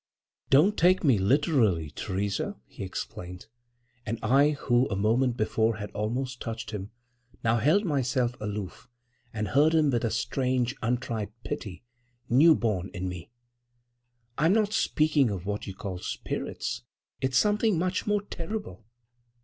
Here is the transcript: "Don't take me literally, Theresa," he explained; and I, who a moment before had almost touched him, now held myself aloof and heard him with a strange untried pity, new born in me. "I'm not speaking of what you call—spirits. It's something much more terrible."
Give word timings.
"Don't 0.49 0.79
take 0.79 1.03
me 1.03 1.19
literally, 1.19 1.91
Theresa," 1.91 2.57
he 2.65 2.83
explained; 2.83 3.45
and 4.03 4.17
I, 4.23 4.57
who 4.61 4.87
a 4.89 4.95
moment 4.95 5.37
before 5.37 5.75
had 5.75 5.91
almost 5.91 6.41
touched 6.41 6.71
him, 6.71 6.89
now 7.43 7.57
held 7.57 7.85
myself 7.85 8.35
aloof 8.41 8.89
and 9.31 9.49
heard 9.49 9.75
him 9.75 9.91
with 9.91 10.03
a 10.03 10.09
strange 10.09 10.75
untried 10.81 11.31
pity, 11.43 11.83
new 12.27 12.55
born 12.55 12.89
in 12.95 13.07
me. 13.09 13.29
"I'm 14.39 14.53
not 14.53 14.73
speaking 14.73 15.29
of 15.29 15.45
what 15.45 15.67
you 15.67 15.75
call—spirits. 15.75 16.81
It's 17.21 17.37
something 17.37 17.77
much 17.77 18.07
more 18.07 18.23
terrible." 18.23 18.83